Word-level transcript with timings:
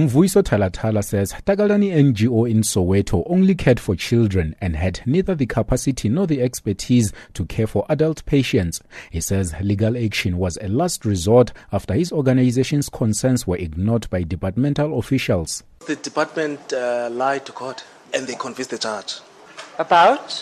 Mvuyiso 0.00 0.42
Talatala 0.42 1.04
says 1.04 1.34
Takalani 1.44 1.92
NGO 1.92 2.50
in 2.50 2.62
Soweto 2.62 3.22
only 3.26 3.54
cared 3.54 3.78
for 3.78 3.94
children 3.94 4.56
and 4.58 4.74
had 4.74 5.02
neither 5.04 5.34
the 5.34 5.44
capacity 5.44 6.08
nor 6.08 6.26
the 6.26 6.40
expertise 6.40 7.12
to 7.34 7.44
care 7.44 7.66
for 7.66 7.84
adult 7.90 8.24
patients. 8.24 8.80
He 9.10 9.20
says 9.20 9.54
legal 9.60 10.02
action 10.02 10.38
was 10.38 10.56
a 10.62 10.68
last 10.68 11.04
resort 11.04 11.52
after 11.70 11.92
his 11.92 12.12
organization's 12.12 12.88
concerns 12.88 13.46
were 13.46 13.58
ignored 13.58 14.08
by 14.08 14.22
departmental 14.22 14.98
officials. 14.98 15.64
The 15.80 15.96
department 15.96 16.72
uh, 16.72 17.10
lied 17.12 17.44
to 17.44 17.52
court 17.52 17.84
and 18.14 18.26
they 18.26 18.36
convinced 18.36 18.70
the 18.70 18.78
judge. 18.78 19.16
About? 19.78 20.32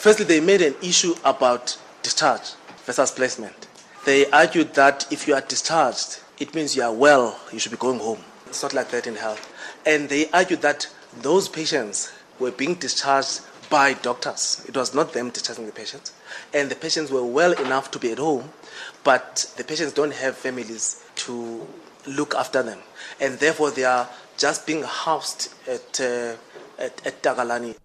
Firstly, 0.00 0.24
they 0.24 0.40
made 0.40 0.62
an 0.62 0.74
issue 0.82 1.14
about 1.24 1.78
discharge 2.02 2.54
versus 2.84 3.12
placement. 3.12 3.68
They 4.04 4.28
argued 4.32 4.74
that 4.74 5.06
if 5.12 5.28
you 5.28 5.34
are 5.34 5.42
discharged, 5.42 6.18
it 6.40 6.56
means 6.56 6.74
you 6.74 6.82
are 6.82 6.92
well, 6.92 7.38
you 7.52 7.60
should 7.60 7.70
be 7.70 7.78
going 7.78 8.00
home. 8.00 8.18
It's 8.46 8.62
not 8.62 8.74
like 8.74 8.90
that 8.90 9.06
in 9.06 9.16
health. 9.16 9.52
And 9.84 10.08
they 10.08 10.30
argued 10.30 10.62
that 10.62 10.88
those 11.22 11.48
patients 11.48 12.12
were 12.38 12.50
being 12.50 12.74
discharged 12.74 13.40
by 13.68 13.94
doctors. 13.94 14.64
It 14.68 14.76
was 14.76 14.94
not 14.94 15.12
them 15.12 15.30
discharging 15.30 15.66
the 15.66 15.72
patients. 15.72 16.12
And 16.54 16.70
the 16.70 16.76
patients 16.76 17.10
were 17.10 17.24
well 17.24 17.52
enough 17.52 17.90
to 17.92 17.98
be 17.98 18.12
at 18.12 18.18
home, 18.18 18.50
but 19.04 19.52
the 19.56 19.64
patients 19.64 19.92
don't 19.92 20.12
have 20.14 20.36
families 20.36 21.04
to 21.16 21.66
look 22.06 22.34
after 22.34 22.62
them. 22.62 22.78
And 23.20 23.38
therefore, 23.38 23.70
they 23.70 23.84
are 23.84 24.08
just 24.36 24.66
being 24.66 24.82
housed 24.84 25.52
at, 25.68 26.00
uh, 26.00 26.34
at, 26.78 27.06
at 27.06 27.22
Takalani. 27.22 27.76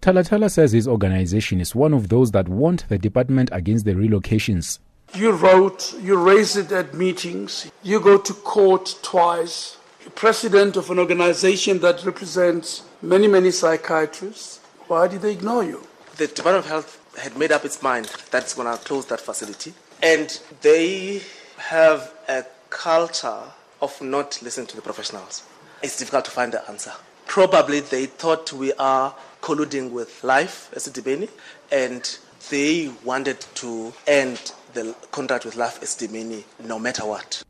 Talatala 0.00 0.50
says 0.50 0.72
his 0.72 0.86
organization 0.86 1.60
is 1.60 1.74
one 1.74 1.94
of 1.94 2.08
those 2.08 2.30
that 2.32 2.48
warned 2.48 2.84
the 2.88 2.98
department 2.98 3.48
against 3.52 3.86
the 3.86 3.94
relocations. 3.94 4.78
You 5.14 5.32
wrote, 5.32 5.94
you 6.00 6.16
raised 6.16 6.56
it 6.56 6.72
at 6.72 6.92
meetings, 6.92 7.70
you 7.82 8.00
go 8.00 8.18
to 8.18 8.32
court 8.34 8.98
twice, 9.02 9.78
president 10.10 10.76
of 10.76 10.90
an 10.90 10.98
organization 10.98 11.78
that 11.80 12.04
represents 12.04 12.82
many, 13.02 13.26
many 13.26 13.50
psychiatrists. 13.50 14.58
Why 14.86 15.08
did 15.08 15.22
they 15.22 15.32
ignore 15.32 15.64
you? 15.64 15.86
The 16.16 16.26
Department 16.26 16.64
of 16.64 16.70
Health 16.70 17.00
had 17.18 17.36
made 17.36 17.52
up 17.52 17.64
its 17.64 17.82
mind 17.82 18.06
that 18.30 18.42
it's 18.42 18.54
going 18.54 18.76
to 18.76 18.82
close 18.84 19.06
that 19.06 19.20
facility. 19.20 19.72
And 20.02 20.38
they 20.62 21.22
have 21.56 22.12
a 22.28 22.44
culture 22.70 23.42
of 23.80 24.00
not 24.02 24.40
listening 24.42 24.66
to 24.68 24.76
the 24.76 24.82
professionals. 24.82 25.42
It's 25.82 25.98
difficult 25.98 26.24
to 26.26 26.30
find 26.30 26.52
the 26.52 26.68
answer. 26.68 26.92
Probably 27.26 27.80
they 27.80 28.06
thought 28.06 28.52
we 28.52 28.72
are 28.74 29.14
colluding 29.42 29.90
with 29.90 30.22
Life 30.24 30.70
Esidimeni 30.74 31.28
and 31.70 32.18
they 32.50 32.90
wanted 33.04 33.40
to 33.56 33.92
end 34.06 34.52
the 34.74 34.94
contract 35.12 35.44
with 35.44 35.56
Life 35.56 35.80
Esidimeni 35.80 36.44
no 36.64 36.78
matter 36.78 37.04
what. 37.06 37.42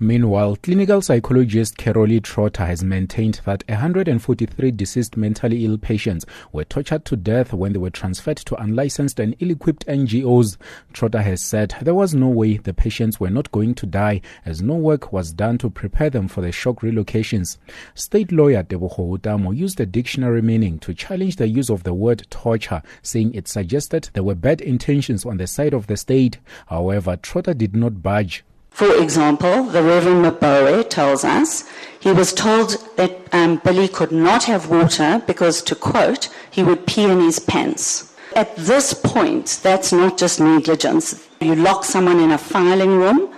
Meanwhile, 0.00 0.58
clinical 0.62 1.02
psychologist 1.02 1.76
Caroli 1.76 2.20
Trotter 2.20 2.64
has 2.64 2.84
maintained 2.84 3.40
that 3.44 3.64
143 3.68 4.70
deceased 4.70 5.16
mentally 5.16 5.64
ill 5.64 5.76
patients 5.76 6.24
were 6.52 6.62
tortured 6.62 7.04
to 7.06 7.16
death 7.16 7.52
when 7.52 7.72
they 7.72 7.80
were 7.80 7.90
transferred 7.90 8.36
to 8.36 8.54
unlicensed 8.62 9.18
and 9.18 9.34
ill-equipped 9.40 9.84
NGOs. 9.88 10.56
Trotter 10.92 11.22
has 11.22 11.42
said 11.42 11.74
there 11.82 11.96
was 11.96 12.14
no 12.14 12.28
way 12.28 12.58
the 12.58 12.72
patients 12.72 13.18
were 13.18 13.28
not 13.28 13.50
going 13.50 13.74
to 13.74 13.86
die 13.86 14.20
as 14.44 14.62
no 14.62 14.74
work 14.74 15.12
was 15.12 15.32
done 15.32 15.58
to 15.58 15.68
prepare 15.68 16.10
them 16.10 16.28
for 16.28 16.42
the 16.42 16.52
shock 16.52 16.76
relocations. 16.82 17.58
State 17.96 18.30
lawyer 18.30 18.62
Tebogo 18.62 19.18
Hutamo 19.18 19.50
used 19.50 19.80
a 19.80 19.86
dictionary 19.86 20.42
meaning 20.42 20.78
to 20.78 20.94
challenge 20.94 21.34
the 21.34 21.48
use 21.48 21.68
of 21.68 21.82
the 21.82 21.92
word 21.92 22.24
torture, 22.30 22.82
saying 23.02 23.34
it 23.34 23.48
suggested 23.48 24.10
there 24.12 24.22
were 24.22 24.36
bad 24.36 24.60
intentions 24.60 25.26
on 25.26 25.38
the 25.38 25.48
side 25.48 25.74
of 25.74 25.88
the 25.88 25.96
state. 25.96 26.38
However, 26.68 27.16
Trotter 27.16 27.52
did 27.52 27.74
not 27.74 28.00
budge. 28.00 28.44
For 28.78 28.94
example, 29.02 29.64
the 29.64 29.82
Reverend 29.82 30.24
Maboe 30.24 30.88
tells 30.88 31.24
us 31.24 31.68
he 31.98 32.12
was 32.12 32.32
told 32.32 32.78
that 32.94 33.10
um, 33.32 33.56
Billy 33.64 33.88
could 33.88 34.12
not 34.12 34.44
have 34.44 34.70
water 34.70 35.20
because, 35.26 35.62
to 35.62 35.74
quote, 35.74 36.28
he 36.48 36.62
would 36.62 36.86
pee 36.86 37.02
in 37.02 37.20
his 37.20 37.40
pants. 37.40 38.14
At 38.36 38.54
this 38.54 38.94
point, 38.94 39.58
that's 39.64 39.90
not 39.90 40.16
just 40.16 40.38
negligence. 40.38 41.26
You 41.40 41.56
lock 41.56 41.84
someone 41.84 42.20
in 42.20 42.30
a 42.30 42.38
filing 42.38 42.98
room 42.98 43.34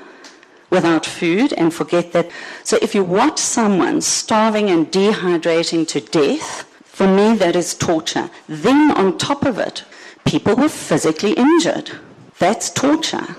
without 0.68 1.06
food 1.06 1.54
and 1.54 1.72
forget 1.72 2.12
that. 2.12 2.30
So 2.62 2.76
if 2.82 2.94
you 2.94 3.02
watch 3.02 3.38
someone 3.38 4.02
starving 4.02 4.68
and 4.68 4.92
dehydrating 4.92 5.88
to 5.88 6.02
death, 6.02 6.64
for 6.84 7.06
me, 7.06 7.34
that 7.36 7.56
is 7.56 7.72
torture. 7.72 8.28
Then, 8.46 8.90
on 8.90 9.16
top 9.16 9.46
of 9.46 9.58
it, 9.58 9.84
people 10.26 10.54
were 10.54 10.68
physically 10.68 11.32
injured. 11.32 11.92
That's 12.38 12.68
torture. 12.68 13.36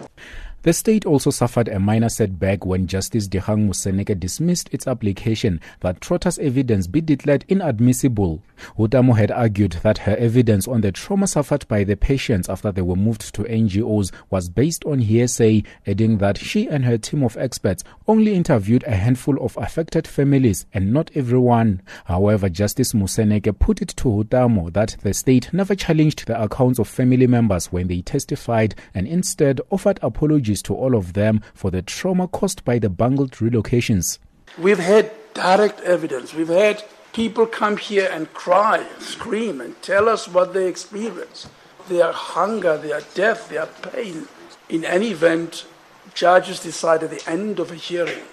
The 0.64 0.74
state 0.74 1.08
also 1.08 1.32
suffered 1.32 1.70
a 1.70 1.80
minor 1.80 2.10
setback 2.10 2.68
when 2.68 2.86
Justice 2.86 3.28
Dikgang 3.28 3.68
Moseneke 3.68 4.20
dismissed 4.20 4.70
its 4.72 4.86
application 4.86 5.60
that 5.80 6.02
Trotter's 6.02 6.38
evidence 6.38 6.86
be 6.86 7.02
declared 7.02 7.46
inadmissible. 7.48 8.44
Hutamo 8.78 9.18
had 9.18 9.32
argued 9.32 9.72
that 9.82 9.98
her 10.00 10.16
evidence 10.18 10.68
on 10.68 10.82
the 10.82 10.92
trauma 10.92 11.26
suffered 11.26 11.68
by 11.68 11.84
the 11.84 11.96
patients 11.96 12.48
after 12.48 12.72
they 12.72 12.84
were 12.84 12.96
moved 12.96 13.34
to 13.34 13.42
NGOs 13.42 14.12
was 14.30 14.50
based 14.50 14.86
on 14.86 15.00
hearsay, 15.00 15.64
adding 15.88 16.20
that 16.20 16.38
she 16.38 16.68
and 16.68 16.86
her 16.86 17.00
team 17.00 17.24
of 17.24 17.38
experts 17.38 17.84
only 18.08 18.36
interviewed 18.36 18.84
a 18.84 18.96
handful 18.96 19.44
of 19.44 19.58
affected 19.58 20.08
families 20.08 20.68
and 20.76 20.94
not 20.94 21.10
everyone. 21.16 21.82
However, 22.06 22.50
Justice 22.50 22.94
Moseneke 22.94 23.58
put 23.58 23.82
it 23.82 23.90
to 23.98 24.10
Hutamo 24.10 24.72
that 24.74 24.98
the 25.02 25.16
state 25.16 25.52
never 25.52 25.74
challenged 25.74 26.28
the 26.28 26.40
accounts 26.40 26.78
of 26.78 26.88
family 26.88 27.26
members 27.26 27.72
when 27.72 27.88
they 27.88 28.02
testified 28.02 28.76
and 28.94 29.08
instead 29.08 29.60
offered 29.72 29.98
apologies 30.04 30.51
to 30.64 30.74
all 30.74 30.96
of 30.96 31.14
them 31.14 31.42
for 31.54 31.70
the 31.70 31.82
trauma 31.84 32.28
caused 32.28 32.66
by 32.66 32.80
the 32.80 32.90
bungled 32.90 33.34
relocations. 33.34 34.18
We've 34.58 34.80
had 34.80 35.12
direct 35.34 35.82
evidence. 35.82 36.34
We've 36.34 36.48
had 36.48 36.84
people 37.14 37.46
come 37.46 37.78
here 37.78 38.10
and 38.12 38.34
cry, 38.34 38.86
scream, 39.00 39.62
and 39.62 39.80
tell 39.82 40.10
us 40.10 40.28
what 40.28 40.54
they 40.54 40.68
experience. 40.68 41.48
Their 41.88 42.12
hunger, 42.12 42.78
their 42.78 43.02
death, 43.14 43.50
their 43.50 43.68
pain. 43.68 44.28
In 44.70 44.86
any 44.86 45.12
event, 45.12 45.66
judges 46.14 46.60
decide 46.62 47.04
at 47.04 47.12
the 47.12 47.30
end 47.30 47.60
of 47.60 47.72
a 47.72 47.76
hearing 47.76 48.24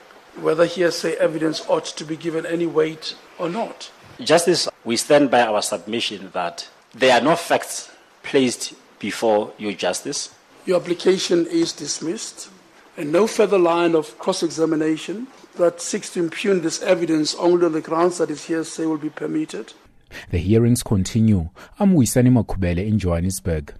whether 0.40 0.66
hearsay 0.66 1.14
evidence 1.16 1.64
ought 1.68 1.84
to 1.84 2.04
be 2.04 2.16
given 2.16 2.46
any 2.46 2.66
weight 2.66 3.16
or 3.38 3.48
not. 3.48 3.90
Justice, 4.20 4.68
we 4.84 4.96
stand 4.96 5.30
by 5.30 5.42
our 5.42 5.62
submission 5.62 6.30
that 6.32 6.68
there 6.94 7.14
are 7.14 7.20
no 7.20 7.36
facts 7.36 7.90
placed 8.22 8.74
before 8.98 9.52
your 9.58 9.72
justice 9.72 10.34
your 10.68 10.78
application 10.78 11.46
is 11.46 11.72
dismissed, 11.72 12.50
and 12.98 13.10
no 13.10 13.26
further 13.26 13.58
line 13.58 13.94
of 13.94 14.18
cross 14.18 14.42
examination 14.42 15.26
that 15.56 15.80
seeks 15.80 16.10
to 16.10 16.20
impugn 16.20 16.60
this 16.60 16.82
evidence 16.82 17.34
only 17.36 17.64
on 17.64 17.72
the 17.72 17.80
grounds 17.80 18.18
that 18.18 18.28
is 18.30 18.44
hearsay 18.44 18.84
will 18.84 18.98
be 18.98 19.08
permitted. 19.08 19.72
The 20.30 20.36
hearings 20.36 20.82
continue. 20.82 21.48
I'm 21.80 21.94
Wisani 21.94 22.30
Makubele 22.30 22.86
in 22.86 22.98
Johannesburg. 22.98 23.72